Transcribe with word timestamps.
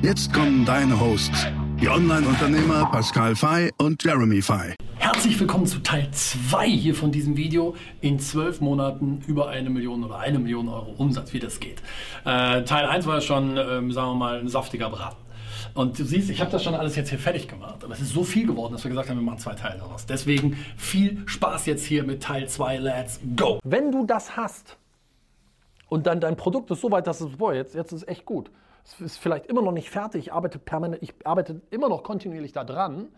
Jetzt 0.00 0.32
kommen 0.32 0.64
deine 0.64 0.98
Hosts, 1.00 1.48
die 1.80 1.88
Online-Unternehmer 1.88 2.88
Pascal 2.92 3.34
Fay 3.34 3.72
und 3.78 4.02
Jeremy 4.04 4.40
Fay. 4.40 4.76
Herzlich 4.94 5.40
willkommen 5.40 5.66
zu 5.66 5.80
Teil 5.80 6.08
2 6.12 6.68
hier 6.68 6.94
von 6.94 7.10
diesem 7.10 7.36
Video. 7.36 7.74
In 8.00 8.20
zwölf 8.20 8.60
Monaten 8.60 9.24
über 9.26 9.48
eine 9.48 9.70
Million 9.70 10.04
oder 10.04 10.20
eine 10.20 10.38
Million 10.38 10.68
Euro 10.68 10.94
Umsatz, 10.98 11.32
wie 11.32 11.40
das 11.40 11.58
geht. 11.58 11.82
Äh, 12.24 12.62
Teil 12.62 12.86
1 12.86 13.06
war 13.08 13.20
schon, 13.20 13.56
ähm, 13.56 13.90
sagen 13.90 14.10
wir 14.10 14.14
mal, 14.14 14.38
ein 14.38 14.46
saftiger 14.46 14.88
Braten. 14.88 15.16
Und 15.74 15.98
du 15.98 16.04
siehst, 16.04 16.30
ich 16.30 16.40
habe 16.40 16.52
das 16.52 16.62
schon 16.62 16.76
alles 16.76 16.94
jetzt 16.94 17.08
hier 17.08 17.18
fertig 17.18 17.48
gemacht. 17.48 17.82
Aber 17.82 17.92
es 17.92 18.00
ist 18.00 18.12
so 18.12 18.22
viel 18.22 18.46
geworden, 18.46 18.74
dass 18.74 18.84
wir 18.84 18.90
gesagt 18.90 19.08
haben, 19.08 19.16
wir 19.16 19.24
machen 19.24 19.40
zwei 19.40 19.54
Teile 19.54 19.80
daraus. 19.80 20.06
Deswegen 20.06 20.56
viel 20.76 21.24
Spaß 21.26 21.66
jetzt 21.66 21.84
hier 21.84 22.04
mit 22.04 22.22
Teil 22.22 22.48
2. 22.48 22.78
Let's 22.78 23.18
go! 23.34 23.58
Wenn 23.64 23.90
du 23.90 24.06
das 24.06 24.36
hast 24.36 24.76
und 25.88 26.06
dann 26.06 26.20
dein 26.20 26.36
Produkt 26.36 26.70
ist 26.70 26.82
so 26.82 26.92
weit, 26.92 27.08
dass 27.08 27.20
es, 27.20 27.36
boah, 27.36 27.52
jetzt, 27.52 27.74
jetzt 27.74 27.92
ist 27.92 28.02
es 28.02 28.08
echt 28.08 28.24
gut 28.24 28.48
es 28.84 29.00
ist 29.00 29.18
vielleicht 29.18 29.46
immer 29.46 29.62
noch 29.62 29.72
nicht 29.72 29.90
fertig, 29.90 30.26
ich 30.26 30.32
arbeite 30.32 30.58
permanent, 30.58 31.02
ich 31.02 31.14
arbeite 31.24 31.60
immer 31.70 31.88
noch 31.88 32.02
kontinuierlich 32.02 32.52
daran, 32.52 33.08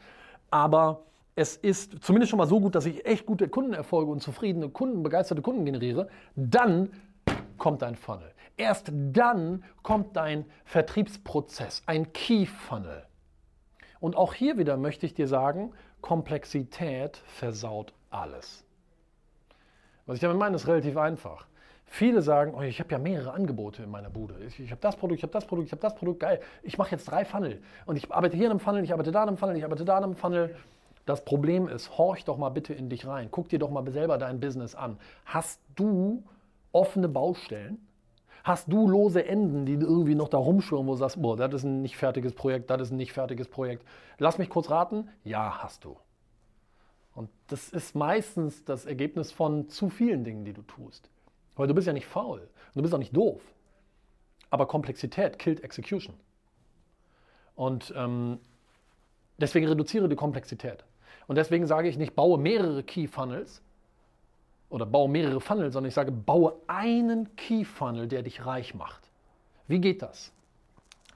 aber 0.51 1.03
es 1.37 1.57
ist 1.57 2.03
zumindest 2.03 2.31
schon 2.31 2.39
mal 2.39 2.47
so 2.47 2.61
gut, 2.61 2.75
dass 2.75 2.87
ich 2.87 3.07
echt 3.07 3.27
gute 3.27 3.49
Kundenerfolge 3.49 4.11
und 4.11 4.21
zufriedene 4.21 4.69
Kunden, 4.69 5.03
begeisterte 5.03 5.43
Kunden 5.43 5.65
generiere, 5.65 6.09
dann 6.35 6.91
kommt 7.57 7.83
dein 7.83 7.95
Funnel. 7.95 8.33
Erst 8.57 8.91
dann 8.93 9.65
kommt 9.83 10.17
dein 10.17 10.45
Vertriebsprozess, 10.65 11.83
ein 11.87 12.13
Key 12.13 12.47
Funnel. 12.47 13.07
Und 14.01 14.17
auch 14.17 14.35
hier 14.35 14.59
wieder 14.59 14.77
möchte 14.77 15.07
ich 15.07 15.15
dir 15.15 15.29
sagen, 15.29 15.73
Komplexität 16.01 17.19
versaut 17.19 17.93
alles. 18.11 18.65
Was 20.07 20.17
ich 20.17 20.21
damit 20.21 20.39
meine, 20.39 20.57
ist 20.57 20.67
relativ 20.67 20.97
einfach. 20.97 21.47
Viele 21.93 22.23
sagen, 22.23 22.55
oh, 22.57 22.63
ich 22.63 22.79
habe 22.79 22.93
ja 22.93 22.99
mehrere 22.99 23.33
Angebote 23.33 23.83
in 23.83 23.91
meiner 23.91 24.11
Bude. 24.11 24.37
Ich, 24.47 24.61
ich 24.61 24.71
habe 24.71 24.81
das 24.81 24.95
Produkt, 24.95 25.19
ich 25.19 25.23
habe 25.25 25.33
das 25.33 25.45
Produkt, 25.45 25.67
ich 25.67 25.73
habe 25.73 25.83
das 25.83 25.97
Produkt, 25.97 26.21
geil. 26.21 26.41
Ich 26.63 26.79
mache 26.79 26.93
jetzt 26.93 27.11
drei 27.11 27.25
Funnel. 27.25 27.61
Und 27.85 27.97
ich 27.97 28.13
arbeite 28.13 28.37
hier 28.37 28.47
in 28.47 28.53
einem 28.53 28.61
Funnel, 28.61 28.85
ich 28.85 28.93
arbeite 28.93 29.11
da 29.11 29.25
in 29.25 29.29
einem 29.29 29.37
Funnel, 29.37 29.57
ich 29.57 29.65
arbeite 29.65 29.85
da 29.85 29.99
in 29.99 30.05
einem 30.05 30.15
Funnel. 30.15 30.55
Das 31.05 31.25
Problem 31.25 31.67
ist, 31.67 31.99
horch 31.99 32.25
doch 32.25 32.39
mal 32.39 32.51
bitte 32.51 32.75
in 32.75 32.91
dich 32.91 33.09
rein. 33.09 33.27
Guck 33.33 33.49
dir 33.49 33.59
doch 33.59 33.71
mal 33.71 33.85
selber 33.91 34.19
dein 34.19 34.39
Business 34.39 34.77
an. 34.77 34.99
Hast 35.25 35.61
du 35.75 36.23
offene 36.71 37.09
Baustellen? 37.09 37.85
Hast 38.45 38.73
du 38.73 38.89
lose 38.89 39.27
Enden, 39.27 39.67
die 39.67 39.75
irgendwie 39.75 40.15
noch 40.15 40.29
da 40.29 40.39
rumschwirren, 40.39 40.87
wo 40.87 40.93
du 40.93 40.99
sagst, 40.99 41.21
boah, 41.21 41.37
das 41.37 41.53
ist 41.55 41.65
ein 41.65 41.83
nicht 41.83 41.97
fertiges 41.97 42.35
Projekt, 42.35 42.71
das 42.71 42.83
ist 42.83 42.93
ein 42.93 42.99
nicht 42.99 43.13
fertiges 43.13 43.49
Projekt. 43.49 43.85
Lass 44.19 44.39
mich 44.39 44.49
kurz 44.49 44.71
raten. 44.71 45.09
Ja, 45.25 45.59
hast 45.61 45.85
du. 45.85 45.97
Und 47.17 47.31
das 47.49 47.69
ist 47.71 47.97
meistens 47.97 48.65
das 48.65 48.87
Ergebnis 48.87 49.33
von 49.33 49.69
zu 49.69 49.89
vielen 49.89 50.23
Dingen, 50.23 50.45
die 50.45 50.53
du 50.53 50.63
tust. 50.63 51.11
Weil 51.61 51.69
du 51.69 51.75
bist 51.75 51.87
ja 51.87 51.93
nicht 51.93 52.07
faul. 52.07 52.49
Du 52.75 52.81
bist 52.81 52.95
auch 52.95 52.99
nicht 52.99 53.15
doof. 53.15 53.43
Aber 54.49 54.67
Komplexität 54.67 55.39
killt 55.39 55.63
Execution. 55.63 56.15
Und 57.55 57.93
ähm, 57.95 58.39
deswegen 59.37 59.69
reduziere 59.69 60.09
die 60.09 60.17
Komplexität. 60.17 60.85
Und 61.27 61.37
deswegen 61.37 61.67
sage 61.67 61.89
ich 61.89 61.99
nicht, 61.99 62.17
baue 62.17 62.39
mehrere 62.39 62.83
Key 62.83 63.07
Funnels 63.07 63.63
oder 64.71 64.87
baue 64.87 65.11
mehrere 65.11 65.41
Funnels, 65.41 65.75
sondern 65.75 65.89
ich 65.89 65.95
sage, 65.95 66.11
baue 66.11 66.55
einen 66.67 67.37
Key 67.37 67.65
Funnel, 67.65 68.09
der 68.09 68.23
dich 68.23 68.47
reich 68.47 68.75
macht. 68.75 69.11
Wie 69.69 69.81
geht 69.81 70.01
das? 70.01 70.33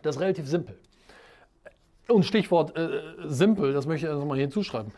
Das 0.03 0.17
ist 0.17 0.21
relativ 0.21 0.47
simpel. 0.47 0.79
Und 2.07 2.27
Stichwort 2.27 2.77
äh, 2.77 3.01
simpel, 3.25 3.73
das 3.73 3.87
möchte 3.87 4.07
ich 4.07 4.13
also 4.13 4.27
mal 4.27 4.35
hier 4.35 4.43
hinzuschreiben. 4.43 4.93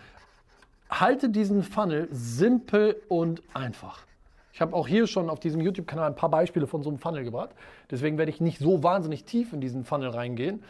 Halte 0.91 1.28
diesen 1.28 1.63
Funnel 1.63 2.09
simpel 2.11 3.01
und 3.09 3.43
einfach. 3.55 4.07
Ich 4.56 4.62
habe 4.62 4.75
auch 4.75 4.89
hier 4.89 5.06
schon 5.06 5.28
auf 5.28 5.39
diesem 5.39 5.61
YouTube-Kanal 5.61 6.06
ein 6.06 6.15
paar 6.17 6.31
Beispiele 6.31 6.67
von 6.67 6.83
so 6.83 6.89
einem 6.89 6.99
Funnel 6.99 7.25
gebracht. 7.25 7.50
Deswegen 7.91 8.17
werde 8.17 8.31
ich 8.31 8.41
nicht 8.41 8.59
so 8.59 8.83
wahnsinnig 8.83 9.25
tief 9.25 9.53
in 9.53 9.61
diesen 9.61 9.84
Funnel 9.84 10.09
reingehen. 10.09 10.65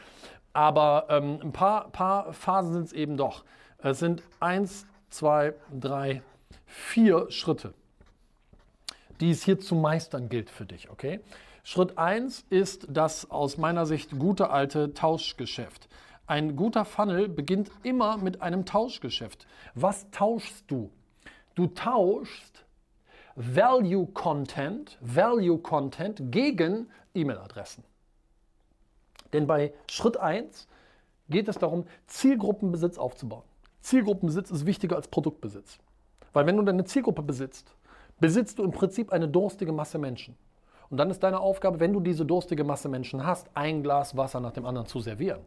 Aber 0.52 1.06
ähm, 1.08 1.38
ein 1.40 1.52
paar, 1.52 1.90
paar 1.90 2.32
Phasen 2.32 2.72
sind 2.72 2.86
es 2.86 2.92
eben 2.92 3.16
doch. 3.16 3.44
Es 3.78 4.00
sind 4.00 4.24
eins, 4.40 4.88
zwei, 5.08 5.54
drei, 5.72 6.22
vier 6.66 7.30
Schritte, 7.30 7.74
die 9.20 9.30
es 9.30 9.44
hier 9.44 9.60
zu 9.60 9.76
meistern 9.76 10.28
gilt 10.28 10.50
für 10.50 10.66
dich. 10.66 10.90
Okay? 10.90 11.20
Schritt 11.62 11.96
1 11.96 12.44
ist 12.50 12.88
das 12.90 13.30
aus 13.30 13.56
meiner 13.56 13.86
Sicht 13.86 14.18
gute 14.18 14.50
alte 14.50 14.94
Tauschgeschäft. 14.94 15.88
Ein 16.26 16.56
guter 16.56 16.84
Funnel 16.84 17.28
beginnt 17.28 17.70
immer 17.84 18.16
mit 18.16 18.42
einem 18.42 18.64
Tauschgeschäft. 18.64 19.46
Was 19.76 20.10
tauschst 20.10 20.64
du? 20.66 20.90
Du 21.54 21.68
tauschst 21.68 22.65
Value 23.36 24.06
Content, 24.14 24.96
Value 25.02 25.58
Content 25.58 26.32
gegen 26.32 26.88
E-Mail-Adressen. 27.14 27.84
Denn 29.34 29.46
bei 29.46 29.74
Schritt 29.90 30.16
1 30.16 30.66
geht 31.28 31.48
es 31.48 31.58
darum, 31.58 31.84
Zielgruppenbesitz 32.06 32.96
aufzubauen. 32.96 33.44
Zielgruppenbesitz 33.82 34.50
ist 34.50 34.64
wichtiger 34.64 34.96
als 34.96 35.08
Produktbesitz. 35.08 35.78
Weil 36.32 36.46
wenn 36.46 36.56
du 36.56 36.62
deine 36.62 36.84
Zielgruppe 36.84 37.22
besitzt, 37.22 37.74
besitzt 38.20 38.58
du 38.58 38.64
im 38.64 38.72
Prinzip 38.72 39.12
eine 39.12 39.28
durstige 39.28 39.72
Masse 39.72 39.98
Menschen. 39.98 40.34
Und 40.88 40.96
dann 40.96 41.10
ist 41.10 41.22
deine 41.22 41.40
Aufgabe, 41.40 41.78
wenn 41.78 41.92
du 41.92 42.00
diese 42.00 42.24
durstige 42.24 42.64
Masse 42.64 42.88
Menschen 42.88 43.26
hast, 43.26 43.50
ein 43.54 43.82
Glas 43.82 44.16
Wasser 44.16 44.40
nach 44.40 44.52
dem 44.52 44.64
anderen 44.64 44.86
zu 44.86 45.00
servieren. 45.00 45.40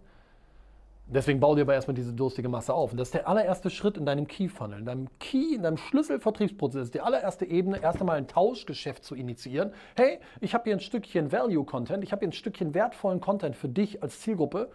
Deswegen 1.11 1.39
bau 1.39 1.55
dir 1.55 1.61
aber 1.61 1.73
erstmal 1.73 1.95
diese 1.95 2.13
durstige 2.13 2.49
Masse 2.49 2.73
auf. 2.73 2.91
Und 2.91 2.99
das 2.99 3.07
ist 3.07 3.15
der 3.15 3.27
allererste 3.27 3.71
Schritt 3.71 3.97
in 3.97 4.05
deinem 4.05 4.27
Key-Funnel, 4.27 4.79
in 4.79 4.85
deinem 4.85 5.07
Key, 5.19 5.55
in 5.55 5.63
deinem 5.63 5.77
Schlüsselvertriebsprozess, 5.77 6.91
die 6.91 7.01
allererste 7.01 7.45
Ebene, 7.45 7.81
erst 7.81 7.99
einmal 7.99 8.17
ein 8.17 8.27
Tauschgeschäft 8.27 9.03
zu 9.03 9.15
initiieren. 9.15 9.73
Hey, 9.95 10.19
ich 10.39 10.53
habe 10.53 10.65
hier 10.65 10.73
ein 10.73 10.79
Stückchen 10.79 11.31
Value-Content, 11.31 12.03
ich 12.03 12.11
habe 12.11 12.19
hier 12.19 12.29
ein 12.29 12.33
Stückchen 12.33 12.75
wertvollen 12.75 13.21
Content 13.21 13.55
für 13.55 13.69
dich 13.69 14.03
als 14.03 14.19
Zielgruppe. 14.21 14.69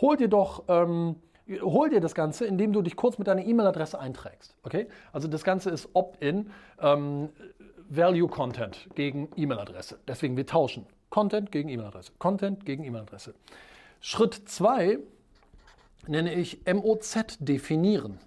Hol 0.00 0.16
dir 0.16 0.28
doch, 0.28 0.64
ähm, 0.66 1.16
hol 1.62 1.88
dir 1.88 2.00
das 2.00 2.16
Ganze, 2.16 2.46
indem 2.46 2.72
du 2.72 2.82
dich 2.82 2.96
kurz 2.96 3.18
mit 3.18 3.28
deiner 3.28 3.44
E-Mail-Adresse 3.44 4.00
einträgst. 4.00 4.56
Okay? 4.64 4.88
Also 5.12 5.28
das 5.28 5.44
Ganze 5.44 5.70
ist 5.70 5.90
Opt-in, 5.92 6.50
ähm, 6.80 7.28
Value-Content 7.88 8.88
gegen 8.96 9.28
E-Mail-Adresse. 9.36 10.00
Deswegen 10.08 10.36
wir 10.36 10.46
tauschen. 10.46 10.86
Content 11.10 11.52
gegen 11.52 11.68
E-Mail-Adresse. 11.68 12.12
Content 12.18 12.64
gegen 12.64 12.82
E-Mail-Adresse. 12.82 13.34
Schritt 14.00 14.34
2 14.34 14.98
nenne 16.06 16.34
ich 16.34 16.60
MOZ 16.66 17.38
definieren. 17.40 18.18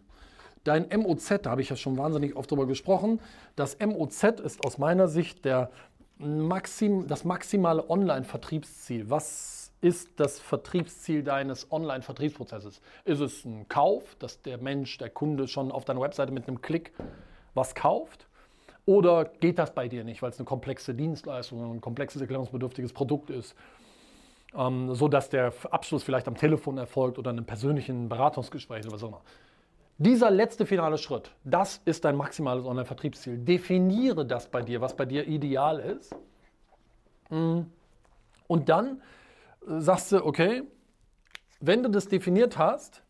Dein 0.64 0.88
MOZ, 0.96 1.42
da 1.42 1.52
habe 1.52 1.62
ich 1.62 1.70
ja 1.70 1.76
schon 1.76 1.98
wahnsinnig 1.98 2.36
oft 2.36 2.50
drüber 2.50 2.66
gesprochen, 2.68 3.20
das 3.56 3.78
MOZ 3.80 4.24
ist 4.44 4.66
aus 4.66 4.78
meiner 4.78 5.08
Sicht 5.08 5.44
der 5.46 5.72
Maxim, 6.18 7.08
das 7.08 7.26
maximale 7.26 7.90
Online-Vertriebsziel. 7.90 9.10
Was 9.10 9.72
ist 9.82 10.20
das 10.20 10.40
Vertriebsziel 10.40 11.24
deines 11.24 11.70
Online-Vertriebsprozesses? 11.72 12.80
Ist 13.04 13.20
es 13.20 13.44
ein 13.44 13.68
Kauf, 13.68 14.16
dass 14.20 14.42
der 14.42 14.58
Mensch, 14.58 14.98
der 14.98 15.10
Kunde 15.10 15.50
schon 15.50 15.72
auf 15.72 15.84
deiner 15.84 16.00
Webseite 16.00 16.32
mit 16.32 16.48
einem 16.48 16.62
Klick 16.62 16.94
was 17.54 17.76
kauft? 17.76 18.28
Oder 18.86 19.26
geht 19.26 19.60
das 19.60 19.74
bei 19.74 19.88
dir 19.88 20.04
nicht, 20.04 20.22
weil 20.22 20.30
es 20.30 20.40
eine 20.40 20.46
komplexe 20.46 20.94
Dienstleistung, 20.94 21.74
ein 21.74 21.82
komplexes 21.82 22.22
erklärungsbedürftiges 22.22 22.94
Produkt 22.94 23.30
ist? 23.30 23.56
Ähm, 24.58 24.94
so 24.94 25.08
dass 25.08 25.30
der 25.30 25.54
Abschluss 25.72 26.04
vielleicht 26.04 26.28
am 26.28 26.36
Telefon 26.36 26.78
erfolgt 26.78 27.18
oder 27.18 27.32
in 27.32 27.38
einem 27.38 27.46
persönlichen 27.46 28.10
Beratungsgespräch 28.10 28.86
oder 28.86 28.94
was 28.94 29.04
auch 29.04 29.10
immer. 29.10 29.22
Dieser 29.98 30.32
letzte 30.32 30.66
finale 30.66 30.98
Schritt, 30.98 31.32
das 31.44 31.82
ist 31.86 32.04
dein 32.04 32.16
maximales 32.16 32.66
Online-Vertriebsziel. 32.66 33.38
Definiere 33.38 34.26
das 34.26 34.48
bei 34.48 34.62
dir, 34.62 34.82
was 34.82 34.96
bei 34.96 35.06
dir 35.06 35.28
ideal 35.28 35.80
ist. 35.80 36.16
Mm. 37.30 37.62
Und 38.48 38.70
dann 38.70 39.02
äh, 39.68 39.80
sagst 39.80 40.12
du, 40.12 40.26
okay, 40.26 40.64
wenn 41.60 41.84
du 41.84 41.90
das 41.90 42.08
definiert 42.08 42.58
hast, 42.58 43.04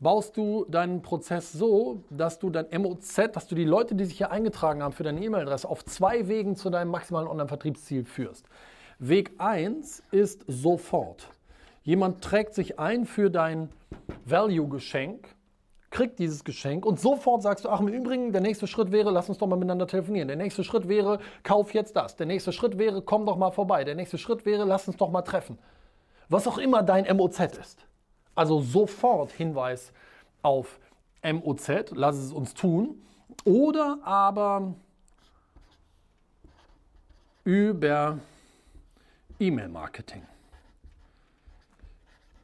baust 0.00 0.36
du 0.36 0.66
deinen 0.66 1.00
Prozess 1.00 1.52
so, 1.52 2.02
dass 2.10 2.38
du 2.38 2.50
dein 2.50 2.66
MOZ, 2.82 3.30
dass 3.32 3.46
du 3.46 3.54
die 3.54 3.64
Leute, 3.64 3.94
die 3.94 4.04
sich 4.04 4.18
hier 4.18 4.30
eingetragen 4.30 4.82
haben 4.82 4.92
für 4.92 5.04
deine 5.04 5.22
E-Mail-Adresse, 5.22 5.68
auf 5.68 5.84
zwei 5.84 6.28
Wegen 6.28 6.56
zu 6.56 6.70
deinem 6.70 6.90
maximalen 6.90 7.28
Online-Vertriebsziel 7.28 8.04
führst. 8.04 8.46
Weg 8.98 9.32
1 9.38 10.02
ist 10.10 10.44
sofort. 10.46 11.28
Jemand 11.82 12.24
trägt 12.24 12.54
sich 12.54 12.78
ein 12.78 13.04
für 13.04 13.30
dein 13.30 13.68
Value-Geschenk, 14.24 15.28
kriegt 15.90 16.18
dieses 16.18 16.44
Geschenk 16.44 16.86
und 16.86 16.98
sofort 16.98 17.42
sagst 17.42 17.66
du, 17.66 17.68
ach 17.68 17.80
im 17.80 17.88
Übrigen, 17.88 18.32
der 18.32 18.40
nächste 18.40 18.66
Schritt 18.66 18.92
wäre, 18.92 19.10
lass 19.10 19.28
uns 19.28 19.36
doch 19.36 19.46
mal 19.46 19.56
miteinander 19.56 19.86
telefonieren. 19.86 20.28
Der 20.28 20.36
nächste 20.38 20.64
Schritt 20.64 20.88
wäre, 20.88 21.20
kauf 21.42 21.74
jetzt 21.74 21.94
das. 21.94 22.16
Der 22.16 22.26
nächste 22.26 22.52
Schritt 22.52 22.78
wäre, 22.78 23.02
komm 23.02 23.26
doch 23.26 23.36
mal 23.36 23.50
vorbei. 23.50 23.84
Der 23.84 23.94
nächste 23.94 24.16
Schritt 24.16 24.46
wäre, 24.46 24.64
lass 24.64 24.88
uns 24.88 24.96
doch 24.96 25.10
mal 25.10 25.22
treffen. 25.22 25.58
Was 26.28 26.48
auch 26.48 26.58
immer 26.58 26.82
dein 26.82 27.04
MOZ 27.16 27.38
ist. 27.60 27.86
Also 28.34 28.60
sofort 28.60 29.30
Hinweis 29.30 29.92
auf 30.42 30.80
MOZ, 31.22 31.92
lass 31.92 32.16
es 32.16 32.32
uns 32.32 32.54
tun. 32.54 33.02
Oder 33.44 33.98
aber 34.02 34.74
über 37.44 38.18
E-Mail-Marketing. 39.38 40.22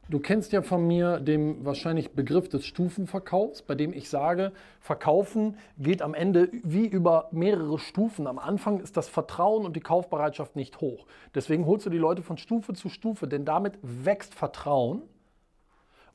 Du 0.09 0.19
kennst 0.19 0.51
ja 0.51 0.61
von 0.61 0.85
mir 0.85 1.19
den 1.19 1.65
wahrscheinlich 1.65 2.11
Begriff 2.11 2.49
des 2.49 2.65
Stufenverkaufs, 2.65 3.61
bei 3.61 3.73
dem 3.73 3.93
ich 3.93 4.09
sage, 4.09 4.51
Verkaufen 4.81 5.57
geht 5.77 6.01
am 6.01 6.13
Ende 6.13 6.49
wie 6.51 6.85
über 6.85 7.29
mehrere 7.31 7.79
Stufen. 7.79 8.27
Am 8.27 8.37
Anfang 8.37 8.81
ist 8.81 8.97
das 8.97 9.07
Vertrauen 9.07 9.65
und 9.65 9.75
die 9.75 9.81
Kaufbereitschaft 9.81 10.55
nicht 10.55 10.81
hoch. 10.81 11.07
Deswegen 11.33 11.65
holst 11.65 11.85
du 11.85 11.89
die 11.89 11.97
Leute 11.97 12.21
von 12.21 12.37
Stufe 12.37 12.73
zu 12.73 12.89
Stufe, 12.89 13.27
denn 13.27 13.45
damit 13.45 13.79
wächst 13.81 14.35
Vertrauen 14.35 15.01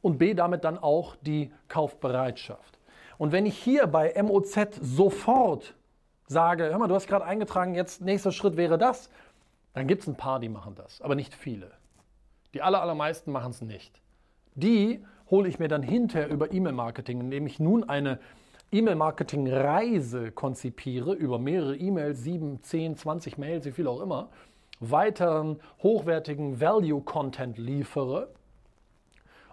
und 0.02 0.19
B 0.19 0.34
damit 0.34 0.64
dann 0.64 0.78
auch 0.78 1.16
die 1.16 1.50
Kaufbereitschaft. 1.69 2.78
Und 3.16 3.32
wenn 3.32 3.46
ich 3.46 3.56
hier 3.56 3.86
bei 3.86 4.14
MOZ 4.22 4.78
sofort 4.80 5.75
sage, 6.28 6.64
hör 6.64 6.78
mal, 6.78 6.88
du 6.88 6.94
hast 6.94 7.08
gerade 7.08 7.25
eingetragen, 7.25 7.75
jetzt 7.75 8.02
nächster 8.02 8.32
Schritt 8.32 8.56
wäre 8.56 8.78
das, 8.78 9.10
dann 9.78 9.86
gibt 9.86 10.02
es 10.02 10.08
ein 10.08 10.16
paar, 10.16 10.40
die 10.40 10.48
machen 10.48 10.75
das, 10.75 11.00
aber 11.00 11.14
nicht 11.14 11.34
viele. 11.34 11.70
Die 12.54 12.62
aller, 12.62 12.80
allermeisten 12.82 13.30
machen 13.30 13.50
es 13.50 13.60
nicht. 13.60 14.00
Die 14.54 15.04
hole 15.30 15.48
ich 15.48 15.58
mir 15.58 15.69
dann 15.69 15.82
hinterher 15.82 16.28
über 16.28 16.52
E-Mail-Marketing, 16.52 17.20
indem 17.20 17.46
ich 17.46 17.60
nun 17.60 17.88
eine 17.88 18.19
E-Mail-Marketing-Reise 18.72 20.32
konzipiere, 20.32 21.14
über 21.14 21.38
mehrere 21.38 21.76
E-Mails, 21.76 22.22
7, 22.22 22.62
10, 22.62 22.96
20 22.96 23.38
Mails, 23.38 23.66
wie 23.66 23.72
viel 23.72 23.86
auch 23.86 24.00
immer, 24.00 24.28
weiteren 24.80 25.60
hochwertigen 25.82 26.60
Value-Content 26.60 27.58
liefere 27.58 28.28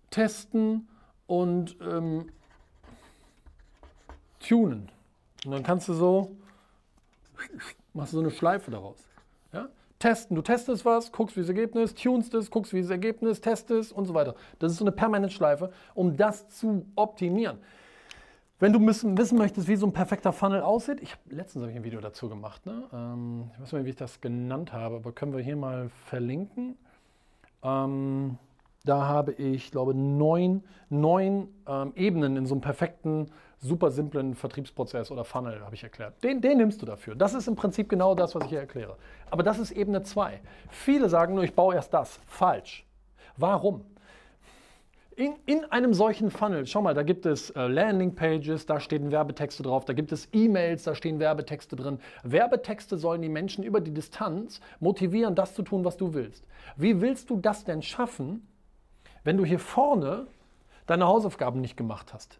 Testen 0.09 0.87
und 1.27 1.77
ähm, 1.81 2.29
tunen. 4.39 4.89
Und 5.45 5.51
dann 5.51 5.63
kannst 5.63 5.87
du 5.89 5.93
so, 5.93 6.35
machst 7.93 8.13
du 8.13 8.17
so 8.17 8.23
eine 8.23 8.31
Schleife 8.31 8.71
daraus. 8.71 8.97
Ja? 9.51 9.67
Testen, 9.99 10.35
du 10.35 10.41
testest 10.41 10.85
was, 10.85 11.11
guckst 11.11 11.35
wie 11.35 11.41
das 11.41 11.49
Ergebnis, 11.49 11.93
tunst 11.93 12.33
es, 12.33 12.49
guckst 12.49 12.73
wie 12.73 12.81
das 12.81 12.89
Ergebnis, 12.89 13.41
testest 13.41 13.91
und 13.91 14.05
so 14.05 14.13
weiter. 14.13 14.35
Das 14.59 14.71
ist 14.71 14.77
so 14.77 14.85
eine 14.85 14.91
permanente 14.91 15.33
Schleife, 15.33 15.71
um 15.93 16.15
das 16.15 16.47
zu 16.49 16.85
optimieren. 16.95 17.59
Wenn 18.59 18.73
du 18.73 18.79
wissen 18.87 19.37
möchtest, 19.37 19.67
wie 19.67 19.75
so 19.75 19.85
ein 19.85 19.93
perfekter 19.93 20.33
Funnel 20.33 20.61
aussieht, 20.61 20.99
ich 21.01 21.11
habe 21.11 21.21
letztens 21.29 21.63
hab 21.63 21.69
ich 21.69 21.75
ein 21.75 21.83
Video 21.83 22.01
dazu 22.01 22.27
gemacht. 22.27 22.65
Ne? 22.65 22.85
Ähm, 22.91 23.51
ich 23.53 23.61
weiß 23.61 23.73
nicht, 23.73 23.85
wie 23.85 23.89
ich 23.91 23.95
das 23.95 24.19
genannt 24.19 24.73
habe, 24.73 24.95
aber 24.95 25.11
können 25.11 25.33
wir 25.33 25.43
hier 25.43 25.55
mal 25.55 25.89
verlinken. 26.05 26.75
Ähm, 27.61 28.39
da 28.83 29.05
habe 29.05 29.33
ich, 29.33 29.69
glaube 29.69 29.93
neun, 29.93 30.63
neun 30.89 31.49
ähm, 31.67 31.93
Ebenen 31.95 32.35
in 32.35 32.47
so 32.47 32.55
einem 32.55 32.61
perfekten, 32.61 33.29
super 33.59 33.91
simplen 33.91 34.33
Vertriebsprozess 34.33 35.11
oder 35.11 35.23
Funnel, 35.23 35.63
habe 35.63 35.75
ich 35.75 35.83
erklärt. 35.83 36.23
Den, 36.23 36.41
den 36.41 36.57
nimmst 36.57 36.81
du 36.81 36.87
dafür. 36.87 37.13
Das 37.13 37.35
ist 37.35 37.47
im 37.47 37.55
Prinzip 37.55 37.89
genau 37.89 38.15
das, 38.15 38.33
was 38.33 38.45
ich 38.45 38.49
hier 38.49 38.59
erkläre. 38.59 38.97
Aber 39.29 39.43
das 39.43 39.59
ist 39.59 39.69
Ebene 39.69 40.01
2. 40.01 40.39
Viele 40.71 41.09
sagen 41.09 41.35
nur, 41.35 41.43
ich 41.43 41.53
baue 41.53 41.75
erst 41.75 41.93
das. 41.93 42.19
Falsch. 42.25 42.87
Warum? 43.35 43.85
In, 45.17 45.33
in, 45.47 45.65
einem 45.71 45.95
solchen 45.95 46.29
Funnel, 46.29 46.67
schau 46.67 46.83
mal, 46.83 46.93
da 46.93 47.01
gibt 47.01 47.25
es 47.25 47.49
äh, 47.49 47.65
Landingpages, 47.65 48.67
da 48.67 48.79
stehen 48.79 49.09
Werbetexte 49.09 49.63
drauf, 49.63 49.83
da 49.83 49.93
gibt 49.93 50.11
es 50.11 50.29
E-Mails, 50.31 50.83
da 50.83 50.93
stehen 50.93 51.17
Werbetexte 51.17 51.75
drin. 51.75 51.97
Werbetexte 52.21 52.97
sollen 52.97 53.23
die 53.23 53.29
Menschen 53.29 53.63
über 53.63 53.81
die 53.81 53.91
Distanz 53.91 54.61
motivieren, 54.79 55.33
das 55.33 55.55
zu 55.55 55.63
tun, 55.63 55.83
was 55.83 55.97
du 55.97 56.13
willst. 56.13 56.45
Wie 56.75 57.01
willst 57.01 57.31
du 57.31 57.37
das 57.37 57.63
denn 57.63 57.81
schaffen, 57.81 58.47
wenn 59.23 59.37
du 59.37 59.43
hier 59.43 59.57
vorne 59.57 60.27
deine 60.85 61.07
Hausaufgaben 61.07 61.61
nicht 61.61 61.77
gemacht 61.77 62.13
hast? 62.13 62.39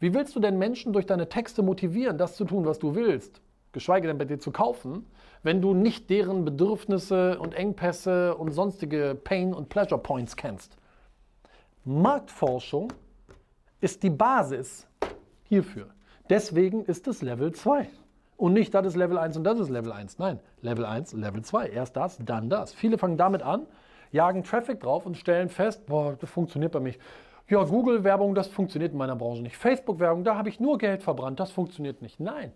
Wie 0.00 0.12
willst 0.12 0.34
du 0.34 0.40
denn 0.40 0.58
Menschen 0.58 0.92
durch 0.92 1.06
deine 1.06 1.28
Texte 1.28 1.62
motivieren, 1.62 2.18
das 2.18 2.34
zu 2.34 2.44
tun, 2.44 2.64
was 2.66 2.80
du 2.80 2.96
willst? 2.96 3.40
Geschweige 3.70 4.08
denn 4.08 4.18
bei 4.18 4.24
dir 4.24 4.40
zu 4.40 4.50
kaufen, 4.50 5.06
wenn 5.44 5.62
du 5.62 5.74
nicht 5.74 6.10
deren 6.10 6.44
Bedürfnisse 6.44 7.38
und 7.38 7.54
Engpässe 7.54 8.34
und 8.34 8.50
sonstige 8.50 9.14
Pain- 9.14 9.54
und 9.54 9.68
Pleasure 9.68 10.00
Points 10.00 10.34
kennst. 10.34 10.76
Marktforschung 11.88 12.92
ist 13.80 14.02
die 14.02 14.10
Basis 14.10 14.88
hierfür. 15.44 15.86
Deswegen 16.28 16.84
ist 16.84 17.06
es 17.06 17.22
Level 17.22 17.52
2. 17.52 17.88
Und 18.36 18.54
nicht, 18.54 18.74
das 18.74 18.88
ist 18.88 18.96
Level 18.96 19.16
1 19.16 19.36
und 19.36 19.44
das 19.44 19.60
ist 19.60 19.68
Level 19.68 19.92
1. 19.92 20.18
Nein, 20.18 20.40
Level 20.62 20.84
1, 20.84 21.12
Level 21.12 21.42
2. 21.42 21.68
Erst 21.68 21.94
das, 21.94 22.18
dann 22.18 22.50
das. 22.50 22.74
Viele 22.74 22.98
fangen 22.98 23.16
damit 23.16 23.42
an, 23.42 23.66
jagen 24.10 24.42
Traffic 24.42 24.80
drauf 24.80 25.06
und 25.06 25.16
stellen 25.16 25.48
fest, 25.48 25.86
boah, 25.86 26.16
das 26.16 26.28
funktioniert 26.28 26.72
bei 26.72 26.80
mir. 26.80 26.94
Ja, 27.48 27.62
Google-Werbung, 27.62 28.34
das 28.34 28.48
funktioniert 28.48 28.90
in 28.90 28.98
meiner 28.98 29.14
Branche 29.14 29.42
nicht. 29.42 29.56
Facebook-Werbung, 29.56 30.24
da 30.24 30.34
habe 30.34 30.48
ich 30.48 30.58
nur 30.58 30.78
Geld 30.78 31.04
verbrannt, 31.04 31.38
das 31.38 31.52
funktioniert 31.52 32.02
nicht. 32.02 32.18
Nein. 32.18 32.52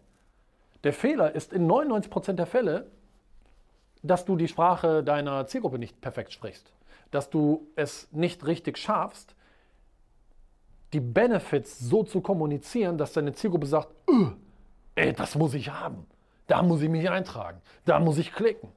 Der 0.82 0.92
Fehler 0.92 1.37
ist 1.37 1.52
in 1.52 1.70
99% 1.70 2.32
der 2.32 2.46
Fälle, 2.46 2.90
dass 4.02 4.25
du 4.25 4.34
die 4.34 4.49
Sprache 4.49 5.04
deiner 5.04 5.46
Zielgruppe 5.46 5.78
nicht 5.78 6.00
perfekt 6.00 6.32
sprichst 6.32 6.72
dass 7.11 7.31
du 7.31 7.69
es 7.76 8.09
nicht 8.12 8.47
richtig 8.47 8.79
schaffst, 8.79 9.35
die 10.93 11.00
Benefits 11.00 11.79
so 11.79 12.02
zu 12.02 12.21
kommunizieren, 12.21 12.99
dass 12.99 13.12
deine 13.12 13.33
Zielgruppe 13.33 13.67
sagt, 13.67 13.88
ey, 14.95 15.12
das 15.12 15.35
muss 15.37 15.55
ich 15.55 15.71
haben, 15.71 16.07
da 16.47 16.62
muss 16.62 16.83
ich 16.83 16.88
mich 16.88 17.09
eintragen, 17.09 17.61
da 17.85 18.00
muss 18.00 18.19
ich 18.19 18.33
klicken. 18.33 18.69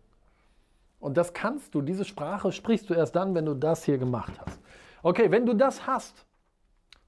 Und 1.00 1.18
das 1.18 1.34
kannst 1.34 1.76
du, 1.76 1.82
diese 1.82 2.06
Sprache 2.06 2.52
sprichst 2.52 2.90
du 2.90 2.94
erst 2.94 3.16
dann, 3.16 3.36
wenn 3.36 3.46
du 3.46 3.56
das 3.56 3.84
hier 3.84 3.98
gemacht 3.98 4.34
hast. 4.40 4.60
Okay, 5.02 5.32
wenn 5.32 5.46
du 5.46 5.54
das 5.54 5.86
hast, 5.86 6.26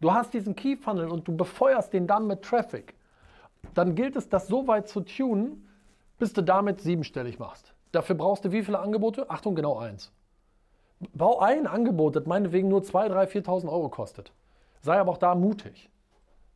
du 0.01 0.11
hast 0.11 0.33
diesen 0.33 0.55
Key 0.55 0.75
Funnel 0.75 1.07
und 1.07 1.27
du 1.27 1.35
befeuerst 1.35 1.93
den 1.93 2.07
dann 2.07 2.27
mit 2.27 2.41
Traffic, 2.41 2.95
dann 3.73 3.95
gilt 3.95 4.15
es, 4.15 4.27
das 4.27 4.47
so 4.47 4.67
weit 4.67 4.89
zu 4.89 5.01
tunen, 5.01 5.69
bis 6.19 6.33
du 6.33 6.41
damit 6.41 6.81
siebenstellig 6.81 7.39
machst. 7.39 7.73
Dafür 7.91 8.15
brauchst 8.15 8.43
du 8.45 8.51
wie 8.51 8.63
viele 8.63 8.79
Angebote? 8.79 9.29
Achtung, 9.29 9.55
genau 9.55 9.77
eins. 9.79 10.11
Bau 11.13 11.39
ein 11.39 11.67
Angebot, 11.67 12.15
das 12.15 12.25
meinetwegen 12.25 12.67
nur 12.67 12.81
2.000, 12.81 13.11
3.000, 13.11 13.45
4.000 13.45 13.71
Euro 13.71 13.89
kostet. 13.89 14.31
Sei 14.81 14.97
aber 14.99 15.11
auch 15.11 15.17
da 15.17 15.35
mutig. 15.35 15.89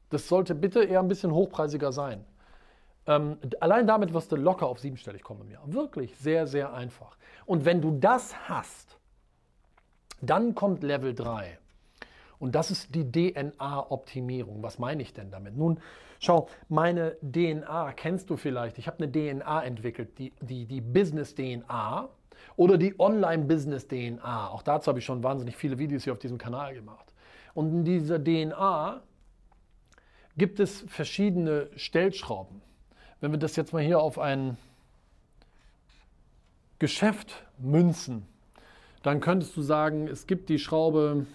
Das 0.09 0.27
sollte 0.27 0.55
bitte 0.55 0.83
eher 0.83 0.99
ein 0.99 1.07
bisschen 1.07 1.31
hochpreisiger 1.31 1.91
sein. 1.91 2.25
Ähm, 3.07 3.37
allein 3.59 3.87
damit 3.87 4.13
wirst 4.13 4.31
du 4.31 4.35
locker 4.35 4.67
auf 4.67 4.79
siebenstellig 4.79 5.23
kommen 5.23 5.41
im 5.41 5.51
Jahr. 5.51 5.63
Wirklich 5.65 6.15
sehr, 6.17 6.47
sehr 6.47 6.73
einfach. 6.73 7.17
Und 7.45 7.65
wenn 7.65 7.81
du 7.81 7.91
das 7.91 8.35
hast, 8.47 8.97
dann 10.21 10.55
kommt 10.55 10.83
Level 10.83 11.13
3. 11.13 11.57
Und 12.39 12.55
das 12.55 12.71
ist 12.71 12.95
die 12.95 13.11
DNA-Optimierung. 13.11 14.63
Was 14.63 14.79
meine 14.79 15.01
ich 15.01 15.13
denn 15.13 15.29
damit? 15.29 15.57
Nun, 15.57 15.79
schau, 16.19 16.47
meine 16.69 17.17
DNA 17.21 17.93
kennst 17.93 18.29
du 18.29 18.37
vielleicht. 18.37 18.77
Ich 18.77 18.87
habe 18.87 19.03
eine 19.03 19.11
DNA 19.11 19.63
entwickelt, 19.63 20.17
die, 20.17 20.31
die, 20.41 20.65
die 20.65 20.81
Business-DNA. 20.81 22.09
Oder 22.55 22.77
die 22.77 22.99
Online-Business-DNA. 22.99 24.49
Auch 24.49 24.61
dazu 24.61 24.87
habe 24.87 24.99
ich 24.99 25.05
schon 25.05 25.23
wahnsinnig 25.23 25.55
viele 25.55 25.79
Videos 25.79 26.03
hier 26.03 26.13
auf 26.13 26.19
diesem 26.19 26.37
Kanal 26.37 26.73
gemacht. 26.73 27.13
Und 27.53 27.69
in 27.69 27.83
dieser 27.83 28.23
DNA 28.23 29.01
gibt 30.37 30.59
es 30.59 30.85
verschiedene 30.87 31.69
Stellschrauben. 31.75 32.61
Wenn 33.21 33.31
wir 33.31 33.39
das 33.39 33.55
jetzt 33.55 33.73
mal 33.73 33.83
hier 33.83 33.99
auf 33.99 34.17
ein 34.17 34.57
Geschäft 36.79 37.43
münzen, 37.57 38.25
dann 39.03 39.19
könntest 39.19 39.55
du 39.55 39.61
sagen, 39.61 40.07
es 40.07 40.27
gibt 40.27 40.49
die 40.49 40.59
Schraube 40.59 41.25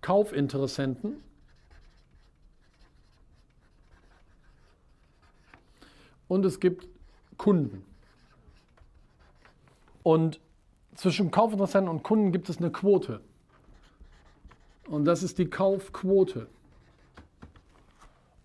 Kaufinteressenten. 0.00 1.22
Und 6.28 6.44
es 6.44 6.60
gibt 6.60 6.86
Kunden. 7.36 7.84
Und 10.04 10.38
zwischen 10.94 11.32
Kaufinteressenten 11.32 11.88
und 11.88 12.04
Kunden 12.04 12.30
gibt 12.30 12.48
es 12.48 12.58
eine 12.58 12.70
Quote. 12.70 13.20
Und 14.88 15.06
das 15.06 15.22
ist 15.22 15.38
die 15.38 15.46
Kaufquote. 15.46 16.46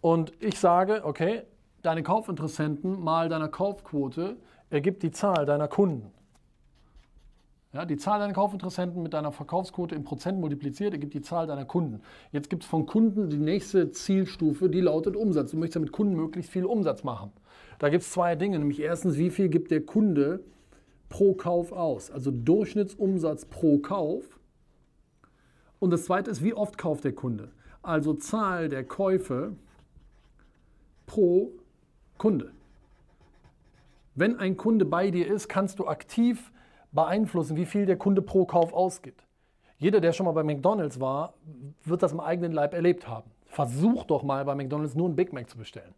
Und 0.02 0.32
ich 0.40 0.58
sage, 0.58 1.02
okay, 1.04 1.44
deine 1.82 2.02
Kaufinteressenten 2.02 3.04
mal 3.04 3.28
deiner 3.28 3.50
Kaufquote 3.50 4.38
ergibt 4.70 5.04
die 5.04 5.12
Zahl 5.12 5.46
deiner 5.46 5.68
Kunden. 5.68 6.12
Ja, 7.74 7.86
die 7.86 7.98
Zahl 7.98 8.20
deiner 8.20 8.34
Kaufinteressenten 8.34 9.04
mit 9.04 9.14
deiner 9.14 9.32
Verkaufsquote 9.32 9.94
in 9.94 10.04
Prozent 10.04 10.40
multipliziert 10.40 10.94
ergibt 10.94 11.14
die 11.14 11.22
Zahl 11.22 11.46
deiner 11.46 11.66
Kunden. 11.66 12.02
Jetzt 12.32 12.50
gibt 12.50 12.64
es 12.64 12.70
von 12.70 12.86
Kunden 12.86 13.30
die 13.30 13.38
nächste 13.38 13.92
Zielstufe, 13.92 14.70
die 14.70 14.82
lautet 14.82 15.16
Umsatz. 15.16 15.52
Du 15.52 15.58
möchtest 15.58 15.76
ja 15.76 15.82
mit 15.82 15.92
Kunden 15.92 16.16
möglichst 16.16 16.52
viel 16.52 16.66
Umsatz 16.66 17.04
machen. 17.04 17.32
Da 17.80 17.90
gibt 17.90 18.04
es 18.04 18.12
zwei 18.12 18.36
Dinge, 18.36 18.58
nämlich 18.58 18.80
erstens, 18.80 19.18
wie 19.18 19.30
viel 19.30 19.50
gibt 19.50 19.70
der 19.72 19.86
Kunde 19.86 20.40
pro 21.10 21.34
Kauf 21.34 21.72
aus? 21.72 22.12
Also 22.12 22.32
Durchschnittsumsatz 22.32 23.46
pro 23.46 23.80
Kauf. 23.80 24.40
Und 25.80 25.92
das 25.92 26.06
zweite 26.06 26.30
ist, 26.30 26.44
wie 26.44 26.54
oft 26.54 26.78
kauft 26.78 27.04
der 27.04 27.14
Kunde? 27.14 27.52
Also 27.82 28.14
Zahl 28.14 28.70
der 28.70 28.84
Käufe 28.84 29.56
pro 31.06 31.52
Kunde. 32.18 32.52
Wenn 34.16 34.38
ein 34.38 34.58
Kunde 34.58 34.86
bei 34.86 35.12
dir 35.12 35.28
ist, 35.28 35.48
kannst 35.48 35.80
du 35.80 35.88
aktiv 35.88 36.52
beeinflussen, 36.92 37.56
wie 37.56 37.66
viel 37.66 37.86
der 37.86 37.98
Kunde 37.98 38.22
pro 38.22 38.46
Kauf 38.46 38.74
ausgibt. 38.74 39.26
Jeder, 39.78 40.02
der 40.02 40.12
schon 40.12 40.26
mal 40.26 40.34
bei 40.34 40.44
McDonald's 40.44 41.00
war, 41.00 41.36
wird 41.86 42.04
das 42.04 42.12
im 42.12 42.20
eigenen 42.20 42.52
Leib 42.52 42.74
erlebt 42.74 43.08
haben. 43.08 43.32
Versuch 43.46 44.04
doch 44.04 44.24
mal 44.24 44.44
bei 44.44 44.56
McDonald's 44.56 44.96
nur 44.96 45.08
einen 45.08 45.16
Big 45.16 45.32
Mac 45.32 45.50
zu 45.50 45.58
bestellen. 45.58 45.96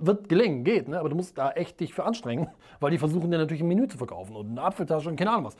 Wird 0.00 0.28
gelingen, 0.28 0.64
geht, 0.64 0.88
ne? 0.88 0.98
aber 0.98 1.08
du 1.08 1.16
musst 1.16 1.36
da 1.38 1.50
echt 1.50 1.80
dich 1.80 1.94
für 1.94 2.04
anstrengen, 2.04 2.48
weil 2.80 2.90
die 2.90 2.98
versuchen 2.98 3.30
dir 3.30 3.38
natürlich 3.38 3.62
ein 3.62 3.68
Menü 3.68 3.88
zu 3.88 3.98
verkaufen 3.98 4.36
und 4.36 4.50
eine 4.50 4.62
Apfeltasche 4.62 5.08
und 5.08 5.16
keine 5.16 5.30
Ahnung 5.32 5.46
was. 5.46 5.56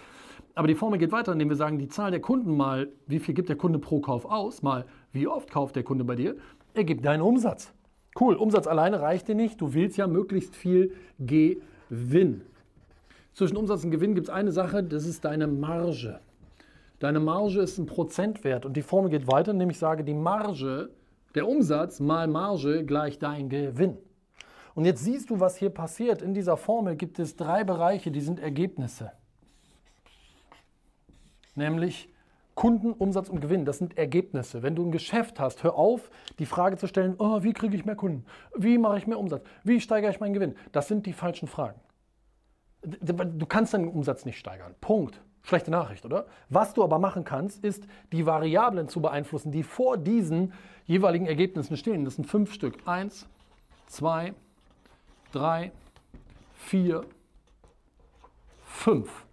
Aber 0.55 0.69
die 0.69 0.75
Formel 0.75 0.99
geht 0.99 1.13
weiter, 1.13 1.33
indem 1.33 1.49
wir 1.49 1.57
sagen, 1.57 1.79
die 1.79 1.89
Zahl 1.89 2.11
der 2.11 2.21
Kunden 2.21 2.57
mal, 2.57 2.89
wie 3.07 3.19
viel 3.19 3.35
gibt 3.35 3.49
der 3.49 3.57
Kunde 3.57 3.79
pro 3.79 4.01
Kauf 4.01 4.25
aus, 4.25 4.63
mal 4.63 4.87
wie 5.13 5.27
oft 5.27 5.51
kauft 5.51 5.77
der 5.77 5.83
Kunde 5.83 6.05
bei 6.05 6.17
dir, 6.17 6.37
ergibt 6.75 7.05
deinen 7.05 7.23
Umsatz. 7.23 7.73
Cool, 8.19 8.35
Umsatz 8.35 8.67
alleine 8.67 9.01
reicht 9.01 9.29
dir 9.29 9.35
nicht, 9.35 9.61
du 9.61 9.75
willst 9.75 9.97
ja 9.97 10.07
möglichst 10.07 10.57
viel 10.57 10.93
Gewinn. 11.19 12.43
Zwischen 13.35 13.57
Umsatz 13.57 13.85
und 13.85 13.93
Gewinn 13.93 14.17
gibt 14.17 14.27
es 14.27 14.35
eine 14.35 14.51
Sache, 14.51 14.83
das 14.83 15.07
ist 15.07 15.25
deine 15.25 15.47
Marge. 15.47 16.19
Deine 16.99 17.21
Marge 17.21 17.61
ist 17.61 17.79
ein 17.79 17.87
Prozentwert 17.87 18.67
und 18.67 18.77
die 18.77 18.83
Formel 18.83 19.11
geht 19.11 19.31
weiter, 19.31 19.53
indem 19.53 19.71
ich 19.71 19.79
sage, 19.79 20.03
die 20.03 20.15
Marge, 20.15 20.91
der 21.37 21.47
Umsatz 21.47 22.01
mal 22.01 22.27
Marge 22.27 22.85
gleich 22.85 23.21
dein 23.21 23.49
Gewinn. 23.49 23.99
Und 24.75 24.85
jetzt 24.85 25.05
siehst 25.05 25.31
du, 25.31 25.41
was 25.41 25.57
hier 25.57 25.71
passiert. 25.71 26.23
In 26.23 26.35
dieser 26.35 26.57
Formel 26.57 26.97
gibt 26.97 27.19
es 27.19 27.37
drei 27.37 27.65
Bereiche, 27.65 28.11
die 28.11 28.21
sind 28.21 28.41
Ergebnisse. 28.41 29.13
Nämlich 31.55 32.09
Kunden, 32.55 32.93
Umsatz 32.93 33.29
und 33.29 33.41
Gewinn. 33.41 33.65
Das 33.65 33.79
sind 33.79 33.97
Ergebnisse. 33.97 34.63
Wenn 34.63 34.75
du 34.75 34.85
ein 34.85 34.91
Geschäft 34.91 35.39
hast, 35.39 35.63
hör 35.63 35.77
auf, 35.77 36.11
die 36.41 36.47
Frage 36.47 36.77
zu 36.77 36.89
stellen, 36.89 37.15
oh, 37.19 37.43
wie 37.43 37.53
kriege 37.53 37.77
ich 37.77 37.85
mehr 37.85 37.95
Kunden? 37.95 38.25
Wie 38.57 38.79
mache 38.79 38.99
ich 38.99 39.07
mehr 39.07 39.19
Umsatz? 39.19 39.45
Wie 39.63 39.81
steigere 39.81 40.11
ich 40.11 40.19
meinen 40.19 40.35
Gewinn? 40.35 40.57
Das 40.73 40.89
sind 40.89 41.07
die 41.07 41.13
falschen 41.13 41.47
Fragen. 41.47 41.81
Du 42.83 43.47
kannst 43.47 43.75
deinen 43.75 43.89
Umsatz 43.89 44.25
nicht 44.25 44.39
steigern. 44.39 44.75
Punkt. 44.81 45.21
Schlechte 45.43 45.71
Nachricht, 45.71 46.05
oder? 46.05 46.27
Was 46.49 46.75
du 46.75 46.83
aber 46.83 46.99
machen 46.99 47.25
kannst, 47.25 47.65
ist, 47.65 47.87
die 48.13 48.27
Variablen 48.27 48.89
zu 48.89 49.01
beeinflussen, 49.01 49.53
die 49.53 49.63
vor 49.63 49.97
diesen 49.97 50.53
jeweiligen 50.85 51.27
Ergebnissen 51.27 51.77
stehen. 51.77 52.05
Das 52.05 52.17
sind 52.17 52.27
fünf 52.27 52.53
Stück. 52.53 52.75
Eins, 52.87 53.29
zwei, 53.87 54.31
drei, 54.31 54.48
vier, 56.55 57.05
fünf. 58.65 59.27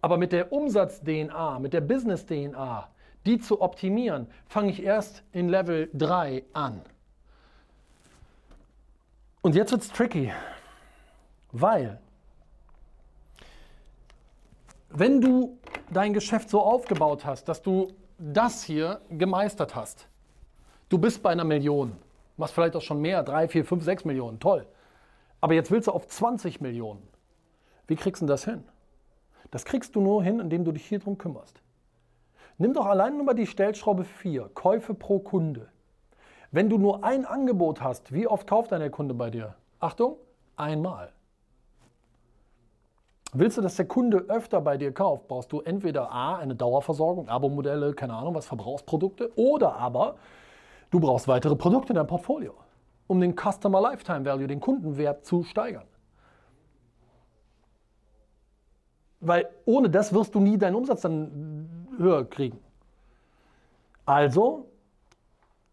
Aber 0.00 0.16
mit 0.16 0.32
der 0.32 0.52
Umsatz-DNA, 0.52 1.58
mit 1.58 1.72
der 1.72 1.80
Business-DNA, 1.80 2.88
die 3.26 3.38
zu 3.38 3.60
optimieren, 3.60 4.28
fange 4.46 4.70
ich 4.70 4.82
erst 4.82 5.22
in 5.32 5.48
Level 5.48 5.90
3 5.92 6.44
an. 6.52 6.82
Und 9.42 9.54
jetzt 9.54 9.72
wird 9.72 9.82
es 9.82 9.92
tricky, 9.92 10.32
weil 11.52 11.98
wenn 14.90 15.20
du 15.20 15.58
dein 15.90 16.12
Geschäft 16.12 16.48
so 16.50 16.60
aufgebaut 16.62 17.24
hast, 17.24 17.48
dass 17.48 17.62
du 17.62 17.92
das 18.18 18.62
hier 18.62 19.00
gemeistert 19.10 19.74
hast, 19.74 20.08
du 20.88 20.98
bist 20.98 21.22
bei 21.22 21.30
einer 21.30 21.44
Million, 21.44 21.96
machst 22.36 22.54
vielleicht 22.54 22.76
auch 22.76 22.82
schon 22.82 23.00
mehr, 23.00 23.22
drei, 23.22 23.48
vier, 23.48 23.64
fünf, 23.64 23.84
sechs 23.84 24.04
Millionen, 24.04 24.40
toll. 24.40 24.66
Aber 25.40 25.54
jetzt 25.54 25.70
willst 25.70 25.88
du 25.88 25.92
auf 25.92 26.06
20 26.06 26.60
Millionen. 26.60 27.06
Wie 27.86 27.96
kriegst 27.96 28.22
du 28.22 28.26
das 28.26 28.44
hin? 28.44 28.64
Das 29.50 29.64
kriegst 29.64 29.96
du 29.96 30.00
nur 30.00 30.22
hin, 30.22 30.40
indem 30.40 30.64
du 30.64 30.72
dich 30.72 30.84
hier 30.86 30.98
drum 30.98 31.16
kümmerst. 31.16 31.62
Nimm 32.58 32.74
doch 32.74 32.86
allein 32.86 33.16
nur 33.16 33.24
mal 33.24 33.34
die 33.34 33.46
Stellschraube 33.46 34.04
4, 34.04 34.50
Käufe 34.52 34.92
pro 34.92 35.20
Kunde. 35.20 35.68
Wenn 36.50 36.68
du 36.68 36.76
nur 36.76 37.04
ein 37.04 37.24
Angebot 37.24 37.80
hast, 37.80 38.12
wie 38.12 38.26
oft 38.26 38.46
kauft 38.46 38.72
dein 38.72 38.90
Kunde 38.90 39.14
bei 39.14 39.30
dir? 39.30 39.54
Achtung, 39.80 40.16
einmal. 40.56 41.12
Willst 43.32 43.58
du, 43.58 43.62
dass 43.62 43.76
der 43.76 43.86
Kunde 43.86 44.24
öfter 44.28 44.60
bei 44.62 44.78
dir 44.78 44.92
kauft, 44.92 45.28
brauchst 45.28 45.52
du 45.52 45.60
entweder 45.60 46.10
A, 46.10 46.36
eine 46.36 46.56
Dauerversorgung, 46.56 47.28
Abo-Modelle, 47.28 47.92
keine 47.92 48.14
Ahnung 48.14 48.34
was, 48.34 48.46
Verbrauchsprodukte, 48.46 49.30
oder 49.36 49.76
aber 49.76 50.16
du 50.90 50.98
brauchst 50.98 51.28
weitere 51.28 51.54
Produkte 51.54 51.90
in 51.90 51.96
deinem 51.96 52.06
Portfolio, 52.06 52.54
um 53.08 53.20
den 53.20 53.34
Customer 53.34 53.80
Lifetime 53.80 54.24
Value, 54.24 54.46
den 54.46 54.60
Kundenwert 54.60 55.26
zu 55.26 55.42
steigern. 55.42 55.86
Weil 59.20 59.48
ohne 59.64 59.90
das 59.90 60.14
wirst 60.14 60.36
du 60.36 60.40
nie 60.40 60.56
deinen 60.56 60.76
Umsatz 60.76 61.00
dann 61.00 61.88
höher 61.98 62.24
kriegen. 62.24 62.60
Also 64.06 64.68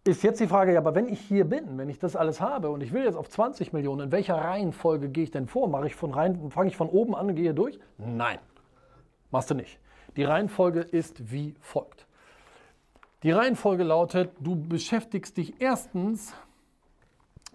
ist 0.04 0.24
jetzt 0.24 0.40
die 0.40 0.48
Frage, 0.48 0.74
ja, 0.74 0.80
aber 0.80 0.96
wenn 0.96 1.10
ich 1.10 1.20
hier 1.20 1.46
bin, 1.46 1.78
wenn 1.78 1.90
ich 1.90 2.00
das 2.00 2.16
alles 2.16 2.42
habe 2.42 2.70
und 2.70 2.82
ich 2.82 2.94
will 2.94 3.04
jetzt 3.04 3.16
auf 3.16 3.30
20 3.30 3.74
Millionen, 3.74 4.02
in 4.02 4.12
welcher 4.12 4.36
Reihenfolge 4.36 5.10
gehe 5.10 5.24
ich 5.24 5.32
denn 5.32 5.48
vor? 5.48 5.68
Mache 5.68 5.88
ich 5.88 5.96
von 5.96 6.14
rein, 6.14 6.52
fange 6.52 6.70
ich 6.70 6.78
von 6.78 6.90
oben 6.90 7.16
an 7.16 7.28
und 7.28 7.36
gehe 7.36 7.54
durch? 7.54 7.80
Nein, 7.98 8.40
machst 9.32 9.50
du 9.50 9.56
nicht. 9.56 9.80
Die 10.16 10.24
Reihenfolge 10.24 10.82
ist 10.82 11.32
wie 11.32 11.56
folgt. 11.60 12.06
Die 13.24 13.32
Reihenfolge 13.32 13.84
lautet, 13.84 14.32
du 14.40 14.56
beschäftigst 14.56 15.38
dich 15.38 15.60
erstens 15.60 16.34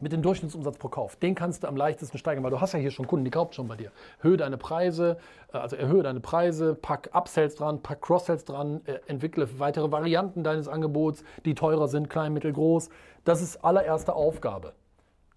mit 0.01 0.13
dem 0.13 0.23
Durchschnittsumsatz 0.23 0.79
pro 0.79 0.89
Kauf. 0.89 1.17
Den 1.17 1.35
kannst 1.35 1.63
du 1.63 1.69
am 1.69 1.77
leichtesten 1.77 2.19
steigern, 2.19 2.43
weil 2.45 2.51
du 2.51 2.61
hast 2.61 2.73
ja 2.73 2.79
hier 2.79 2.91
schon 2.91 3.07
Kunden, 3.07 3.25
die 3.25 3.31
kaufen 3.31 3.53
schon 3.53 3.69
bei 3.69 3.77
dir. 3.77 3.91
Erhöhe 4.19 4.37
deine 4.37 4.57
Preise, 4.57 5.19
äh, 5.53 5.59
also 5.59 5.77
erhöhe 5.77 6.03
deine 6.03 6.21
Preise, 6.21 6.75
pack 6.75 7.11
Upsells 7.13 7.55
dran, 7.57 7.83
pack 7.83 8.01
Cross-Sells 8.01 8.45
dran, 8.45 8.81
äh, 8.87 8.99
entwickle 9.07 9.59
weitere 9.59 9.91
Varianten 9.91 10.43
deines 10.43 10.69
Angebots, 10.69 11.25
die 11.45 11.55
teurer 11.55 11.89
sind, 11.89 12.11
klein, 12.11 12.33
mittel, 12.33 12.53
groß. 12.53 12.89
Das 13.25 13.43
ist 13.43 13.65
allererste 13.65 14.15
Aufgabe. 14.15 14.73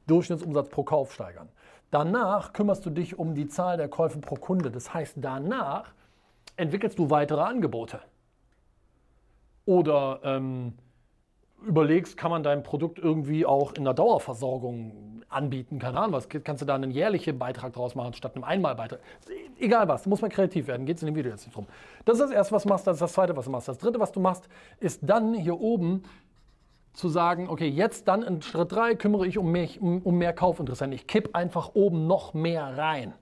Durchschnittsumsatz 0.08 0.70
pro 0.70 0.84
Kauf 0.84 1.13
steigern. 1.13 1.50
Danach 1.91 2.53
kümmerst 2.53 2.86
du 2.86 2.89
dich 2.89 3.20
um 3.20 3.36
die 3.36 3.48
Zahl 3.48 3.77
der 3.77 3.88
Käufe 3.88 4.20
pro 4.20 4.36
Kunde. 4.36 4.72
Das 4.72 4.93
heißt, 4.93 5.17
danach 5.17 5.93
entwickelst 6.55 6.98
du 6.98 7.10
weitere 7.10 7.41
Angebote. 7.41 8.00
Oder 9.65 10.20
ähm, 10.24 10.74
überlegst, 11.65 12.17
kann 12.17 12.32
man 12.32 12.43
dein 12.43 12.63
Produkt 12.63 13.00
irgendwie 13.00 13.46
auch 13.46 13.74
in 13.74 13.84
der 13.84 13.93
Dauerversorgung 13.93 15.24
anbieten, 15.29 15.79
keine 15.79 16.00
Ahnung 16.00 16.13
was, 16.13 16.29
kannst 16.29 16.62
du 16.62 16.65
da 16.65 16.75
einen 16.75 16.91
jährlichen 16.91 17.39
Beitrag 17.39 17.74
draus 17.74 17.96
machen 17.96 18.13
statt 18.13 18.36
einem 18.36 18.43
Einmalbeitrag. 18.43 19.00
Egal 19.60 19.88
was, 19.88 20.03
du 20.03 20.10
musst 20.10 20.22
mal 20.22 20.29
kreativ 20.29 20.67
werden, 20.67 20.86
geht 20.86 20.98
es 20.98 21.03
in 21.03 21.08
dem 21.08 21.15
Video 21.15 21.32
jetzt 21.32 21.46
nicht 21.46 21.55
drum. 21.55 21.67
Das 22.05 22.15
ist 22.15 22.22
das 22.22 22.32
erste, 22.32 22.53
was 22.53 22.63
du 22.63 22.70
machst, 22.70 22.88
das 22.88 22.96
ist 22.98 23.01
das 23.01 23.13
zweite, 23.13 23.36
was 23.36 23.46
du 23.46 23.51
machst. 23.51 23.67
Das 23.67 23.77
dritte, 23.77 24.00
was 24.00 24.12
du 24.12 24.20
machst, 24.20 24.48
ist 24.79 25.01
dann 25.03 25.34
hier 25.34 25.60
oben 25.60 26.03
zu 26.93 27.10
sagen, 27.10 27.50
okay, 27.50 27.67
jetzt 27.67 28.08
dann 28.08 28.22
in 28.22 28.41
Schritt 28.41 28.72
3 28.72 28.96
kümmere 28.96 29.25
ich 29.25 29.38
um, 29.38 29.51
mich, 29.51 29.82
um, 29.82 30.01
um 30.03 30.17
mehr 30.17 30.34
Kaufinteressenten. 30.34 30.96
Ich 30.96 31.08
kipp 31.08 31.32
einfach 31.34 31.72
oben 31.74 32.05
noch 32.05 32.34
mehr 32.34 32.77
rein. 32.77 33.13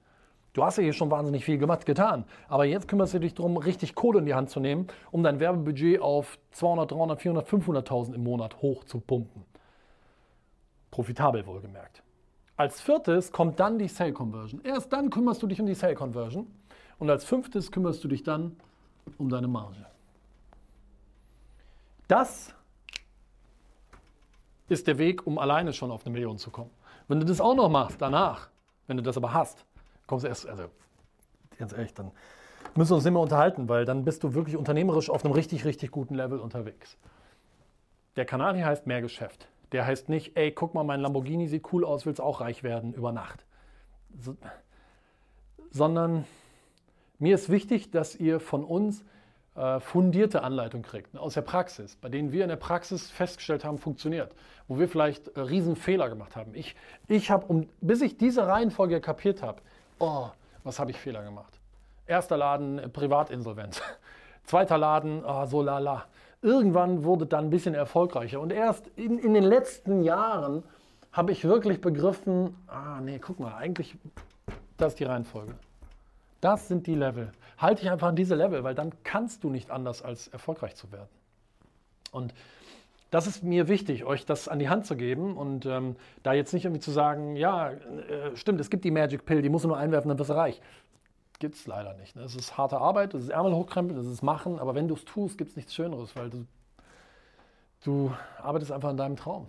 Du 0.53 0.63
hast 0.63 0.77
ja 0.77 0.84
hier 0.84 0.93
schon 0.93 1.10
wahnsinnig 1.10 1.46
viel 1.46 1.58
gemacht, 1.58 1.86
getan. 1.86 2.25
Aber 2.50 2.65
jetzt 2.65 2.88
kümmerst 2.88 3.13
du 3.13 3.20
dich 3.20 3.34
darum, 3.34 3.55
richtig 3.58 3.96
Kohle 3.96 4.20
in 4.20 4.25
die 4.25 4.34
Hand 4.34 4.50
zu 4.50 4.60
nehmen, 4.60 4.88
um 5.12 5.24
dein 5.24 5.39
Werbebudget 5.39 6.01
auf 6.01 6.38
200, 6.51 6.91
300, 6.91 7.22
400, 7.22 7.48
500.000 7.48 8.13
im 8.15 8.24
Monat 8.24 8.62
hoch 8.62 8.84
zu 8.84 9.00
pumpen. 9.00 9.46
Profitabel 10.89 11.46
wohlgemerkt. 11.46 12.03
Als 12.58 12.81
viertes 12.81 13.31
kommt 13.31 13.60
dann 13.62 13.79
die 13.79 13.88
Sale 13.88 14.12
Conversion. 14.12 14.62
Erst 14.63 14.91
dann 14.91 15.10
kümmerst 15.10 15.41
du 15.41 15.48
dich 15.48 15.60
um 15.62 15.67
die 15.67 15.74
Sale 15.74 15.96
Conversion. 15.96 16.48
Und 17.00 17.10
als 17.10 17.24
fünftes 17.24 17.72
kümmerst 17.72 18.03
du 18.03 18.10
dich 18.10 18.24
dann 18.24 18.58
um 19.17 19.29
deine 19.29 19.48
Marge. 19.48 19.86
Das 22.08 22.53
ist 24.67 24.86
der 24.86 24.98
Weg, 24.98 25.25
um 25.25 25.39
alleine 25.39 25.72
schon 25.72 25.91
auf 25.91 26.05
eine 26.05 26.13
Million 26.13 26.38
zu 26.38 26.51
kommen. 26.51 26.70
Wenn 27.08 27.20
du 27.20 27.25
das 27.25 27.39
auch 27.39 27.55
noch 27.55 27.70
machst, 27.70 28.01
danach, 28.01 28.50
wenn 28.88 28.98
du 28.98 29.03
das 29.03 29.17
aber 29.17 29.34
hast, 29.34 29.65
kommst 30.12 30.25
erst, 30.25 30.46
also 30.46 30.65
ganz 31.58 31.72
ehrlich, 31.72 31.94
dann 31.94 32.12
müssen 32.75 32.91
wir 32.91 32.96
uns 32.96 33.06
mehr 33.06 33.15
unterhalten, 33.18 33.70
weil 33.70 33.86
dann 33.86 34.03
bist 34.03 34.24
du 34.24 34.34
wirklich 34.34 34.58
unternehmerisch 34.58 35.10
auf 35.10 35.24
einem 35.24 35.34
richtig, 35.34 35.63
richtig 35.63 35.89
guten 35.89 36.15
Level 36.15 36.39
unterwegs. 36.39 36.98
Der 38.18 38.25
Kanal 38.25 38.56
hier 38.56 38.65
heißt 38.65 38.88
Mehr 38.88 39.01
Geschäft. 39.01 39.48
Der 39.72 39.86
heißt 39.86 40.10
nicht, 40.10 40.36
ey, 40.36 40.51
guck 40.51 40.74
mal, 40.74 40.84
mein 40.84 41.00
Lamborghini 41.00 41.48
sieht 41.48 41.72
cool 41.72 41.86
aus, 41.86 42.06
willst 42.06 42.20
auch 42.20 42.41
reich 42.41 42.62
werden 42.62 42.94
über 42.94 43.13
Nacht. 43.13 43.46
So, 44.20 44.36
sondern 45.70 46.25
mir 47.18 47.36
ist 47.36 47.50
wichtig, 47.50 47.91
dass 47.91 48.13
ihr 48.13 48.41
von 48.41 48.65
uns 48.65 49.06
äh, 49.56 49.80
fundierte 49.80 50.44
Anleitung 50.44 50.82
kriegt, 50.82 51.15
aus 51.15 51.36
der 51.36 51.41
Praxis, 51.41 51.96
bei 51.96 52.10
denen 52.10 52.34
wir 52.34 52.44
in 52.44 52.50
der 52.50 52.58
Praxis 52.58 53.10
festgestellt 53.10 53.63
haben, 53.63 53.77
funktioniert, 53.77 54.36
wo 54.68 54.77
wir 54.77 54.89
vielleicht 54.89 55.30
äh, 55.30 55.39
Riesenfehler 55.39 56.10
gemacht 56.10 56.36
haben. 56.36 56.53
Ich, 56.53 56.75
ich 57.08 57.32
habe, 57.32 57.46
um, 57.46 57.70
bis 57.80 58.01
ich 58.01 58.18
diese 58.18 58.46
Reihenfolge 58.46 59.00
kapiert 59.00 59.41
habe, 59.41 59.62
oh, 60.01 60.29
was 60.63 60.79
habe 60.79 60.91
ich 60.91 60.98
Fehler 60.98 61.24
gemacht? 61.24 61.60
Erster 62.05 62.38
Laden, 62.38 62.79
äh, 62.79 62.89
Privatinsolvenz. 62.89 63.81
Zweiter 64.43 64.77
Laden, 64.77 65.24
oh, 65.24 65.46
so 65.46 65.62
lala. 65.62 66.05
Irgendwann 66.41 67.03
wurde 67.03 67.27
dann 67.27 67.46
ein 67.46 67.50
bisschen 67.51 67.75
erfolgreicher. 67.75 68.39
Und 68.39 68.51
erst 68.51 68.88
in, 68.96 69.20
in 69.20 69.34
den 69.34 69.43
letzten 69.43 70.01
Jahren 70.01 70.63
habe 71.12 71.31
ich 71.31 71.43
wirklich 71.43 71.79
begriffen, 71.79 72.55
ah 72.67 73.00
nee, 73.00 73.20
guck 73.20 73.39
mal, 73.39 73.53
eigentlich, 73.55 73.96
das 74.77 74.93
ist 74.93 75.00
die 75.00 75.03
Reihenfolge. 75.03 75.53
Das 76.39 76.67
sind 76.67 76.88
die 76.88 76.96
Level. 76.96 77.31
Halte 77.60 77.81
dich 77.81 77.91
einfach 77.91 78.08
an 78.08 78.15
diese 78.15 78.34
Level, 78.34 78.63
weil 78.63 78.74
dann 78.74 78.91
kannst 79.03 79.43
du 79.43 79.50
nicht 79.50 79.70
anders 79.70 80.01
als 80.01 80.27
erfolgreich 80.29 80.75
zu 80.75 80.91
werden. 80.91 81.10
Und 82.12 82.34
das 83.12 83.27
ist 83.27 83.44
mir 83.44 83.68
wichtig, 83.68 84.06
euch 84.06 84.25
das 84.25 84.48
an 84.48 84.58
die 84.58 84.70
Hand 84.70 84.86
zu 84.86 84.96
geben 84.96 85.36
und 85.36 85.65
ähm, 85.65 85.98
da 86.24 86.32
jetzt 86.34 86.53
nicht 86.53 86.63
irgendwie 86.63 86.80
zu 86.80 86.91
sagen, 86.91 87.36
ja, 87.36 87.72
äh, 87.72 88.36
stimmt, 88.36 88.60
es 88.62 88.70
gibt 88.70 88.86
die 88.86 88.91
Magic 88.91 89.25
Pill, 89.25 89.41
die 89.41 89.50
musst 89.50 89.65
du 89.65 89.68
nur 89.68 89.77
einwerfen, 89.77 90.08
dann 90.08 90.18
wirst 90.18 90.30
du 90.30 90.36
reich. 90.36 90.62
Gibt 91.38 91.56
es 91.56 91.68
leider 91.68 91.94
nicht. 91.96 92.15
Ne? 92.15 92.24
Es 92.24 92.36
ist 92.36 92.58
harte 92.58 92.77
Arbeit, 92.77 93.13
es 93.13 93.25
ist 93.25 93.30
Ärmel 93.30 93.53
hochkrempeln, 93.53 94.00
es 94.00 94.08
ist 94.08 94.22
Machen, 94.22 94.60
aber 94.60 94.75
wenn 94.75 94.88
du 94.88 94.96
es 94.96 95.03
tust, 95.03 95.38
gibt 95.38 95.50
es 95.50 95.58
nichts 95.58 95.75
Schöneres, 95.75 96.15
weil 96.15 96.30
du, 96.30 96.46
du 97.84 98.13
arbeitest 98.41 98.72
einfach 98.72 98.89
an 98.89 98.98
deinem 98.98 99.18
Traum. 99.18 99.48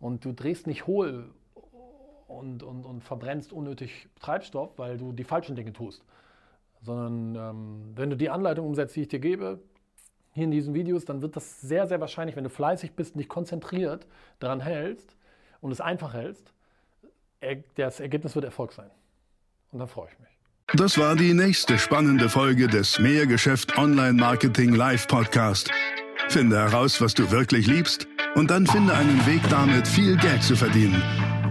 Und 0.00 0.24
du 0.24 0.32
drehst 0.32 0.66
nicht 0.66 0.86
hohl 0.86 1.30
und, 2.26 2.62
und, 2.62 2.86
und 2.86 3.04
verbrennst 3.04 3.52
unnötig 3.52 4.08
Treibstoff, 4.20 4.78
weil 4.78 4.96
du 4.96 5.12
die 5.12 5.24
falschen 5.24 5.56
Dinge 5.56 5.74
tust. 5.74 6.04
Sondern 6.80 7.36
ähm, 7.36 7.92
wenn 7.94 8.08
du 8.08 8.16
die 8.16 8.30
Anleitung 8.30 8.66
umsetzt, 8.66 8.96
die 8.96 9.02
ich 9.02 9.08
dir 9.08 9.20
gebe, 9.20 9.60
hier 10.32 10.44
in 10.44 10.50
diesen 10.50 10.74
Videos, 10.74 11.04
dann 11.04 11.22
wird 11.22 11.36
das 11.36 11.60
sehr, 11.60 11.86
sehr 11.86 12.00
wahrscheinlich, 12.00 12.36
wenn 12.36 12.44
du 12.44 12.50
fleißig 12.50 12.92
bist 12.92 13.14
und 13.14 13.18
dich 13.18 13.28
konzentriert 13.28 14.06
daran 14.38 14.60
hältst 14.60 15.16
und 15.60 15.72
es 15.72 15.80
einfach 15.80 16.14
hältst, 16.14 16.52
das 17.74 18.00
Ergebnis 18.00 18.34
wird 18.34 18.44
Erfolg 18.44 18.72
sein. 18.72 18.90
Und 19.72 19.78
dann 19.78 19.88
freue 19.88 20.08
ich 20.12 20.18
mich. 20.18 20.28
Das 20.74 20.96
war 20.96 21.16
die 21.16 21.34
nächste 21.34 21.78
spannende 21.78 22.28
Folge 22.28 22.66
des 22.68 22.98
Mehrgeschäft 22.98 23.76
Online 23.76 24.14
Marketing 24.14 24.74
Live 24.74 25.06
Podcast. 25.06 25.70
Finde 26.28 26.56
heraus, 26.56 27.00
was 27.00 27.14
du 27.14 27.30
wirklich 27.30 27.66
liebst 27.66 28.06
und 28.34 28.50
dann 28.50 28.66
finde 28.66 28.94
einen 28.94 29.26
Weg 29.26 29.42
damit, 29.50 29.86
viel 29.86 30.16
Geld 30.16 30.42
zu 30.42 30.56
verdienen. 30.56 31.02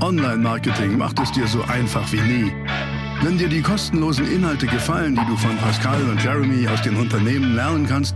Online-Marketing 0.01 0.97
macht 0.97 1.19
es 1.19 1.31
dir 1.31 1.45
so 1.45 1.61
einfach 1.63 2.11
wie 2.11 2.21
nie. 2.21 2.51
Wenn 3.21 3.37
dir 3.37 3.47
die 3.47 3.61
kostenlosen 3.61 4.31
Inhalte 4.31 4.65
gefallen, 4.65 5.15
die 5.15 5.25
du 5.27 5.37
von 5.37 5.55
Pascal 5.57 6.01
und 6.09 6.23
Jeremy 6.23 6.67
aus 6.67 6.81
den 6.81 6.95
Unternehmen 6.95 7.53
lernen 7.53 7.85
kannst, 7.85 8.15